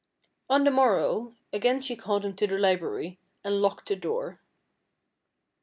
[0.49, 4.39] On the morrow, again she called him to the library, and locked the door.